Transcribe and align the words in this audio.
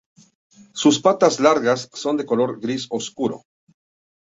Su 0.73 0.99
patas 0.99 1.39
largas 1.39 1.87
son 1.93 2.17
de 2.17 2.25
color 2.25 2.59
gris 2.59 2.87
oscuro. 2.89 3.43